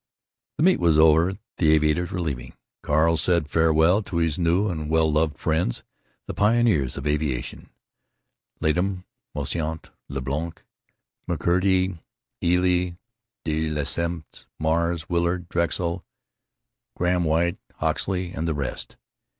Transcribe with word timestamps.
The 0.57 0.63
meet 0.63 0.79
was 0.79 0.97
over; 0.97 1.37
the 1.57 1.69
aviators 1.73 2.11
were 2.11 2.19
leaving. 2.21 2.55
Carl 2.81 3.17
had 3.17 3.19
said 3.19 3.47
farewell 3.51 4.01
to 4.01 4.17
his 4.17 4.39
new 4.39 4.67
and 4.67 4.89
well 4.89 5.11
loved 5.11 5.37
friends, 5.37 5.83
the 6.25 6.33
pioneers 6.33 6.97
of 6.97 7.05
aviation—Latham, 7.05 9.05
Moisant, 9.35 9.91
Leblanc, 10.09 10.65
McCurdy, 11.29 11.99
Ely, 12.43 12.93
de 13.45 13.69
Lesseps, 13.69 14.47
Mars, 14.57 15.07
Willard, 15.07 15.47
Drexel, 15.49 16.03
Grahame 16.97 17.25
White, 17.25 17.57
Hoxsey, 17.75 18.33
and 18.35 18.47
the 18.47 18.55
rest. 18.55 18.97